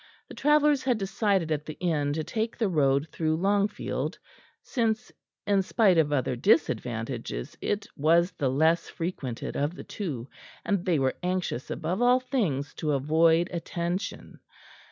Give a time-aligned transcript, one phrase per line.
[0.29, 4.17] The travellers had decided at the inn to take the road through Longfield;
[4.63, 5.11] since,
[5.45, 10.27] in spite of other disadvantages, it was the less frequented of the two,
[10.65, 14.39] and they were anxious above all things to avoid attention.